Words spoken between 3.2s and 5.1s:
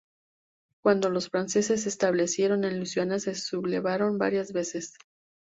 sublevaron varias veces.